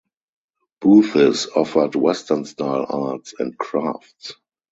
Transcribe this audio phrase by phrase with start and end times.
[0.79, 4.33] Booths offered western-style arts and crafts.